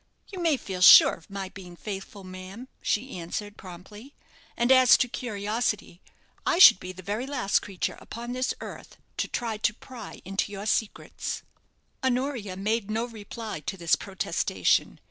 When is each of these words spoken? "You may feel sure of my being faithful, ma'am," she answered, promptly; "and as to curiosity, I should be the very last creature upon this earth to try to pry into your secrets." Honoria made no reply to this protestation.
"You 0.33 0.39
may 0.41 0.57
feel 0.57 0.81
sure 0.81 1.13
of 1.13 1.29
my 1.29 1.49
being 1.49 1.75
faithful, 1.75 2.23
ma'am," 2.23 2.69
she 2.81 3.19
answered, 3.19 3.55
promptly; 3.55 4.15
"and 4.57 4.71
as 4.71 4.97
to 4.97 5.07
curiosity, 5.07 6.01
I 6.43 6.57
should 6.57 6.79
be 6.79 6.91
the 6.91 7.03
very 7.03 7.27
last 7.27 7.59
creature 7.59 7.99
upon 8.01 8.31
this 8.31 8.55
earth 8.61 8.97
to 9.17 9.27
try 9.27 9.57
to 9.57 9.73
pry 9.75 10.23
into 10.25 10.51
your 10.51 10.65
secrets." 10.65 11.43
Honoria 12.03 12.57
made 12.57 12.89
no 12.89 13.05
reply 13.05 13.59
to 13.59 13.77
this 13.77 13.93
protestation. 13.95 14.99